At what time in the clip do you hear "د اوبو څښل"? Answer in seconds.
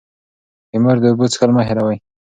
1.01-1.49